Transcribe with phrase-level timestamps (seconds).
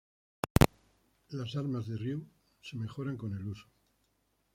[1.29, 2.25] Las armas de Ryu
[2.59, 3.67] se mejoraran con el uso.